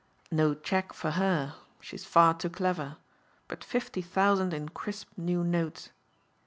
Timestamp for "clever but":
2.49-3.63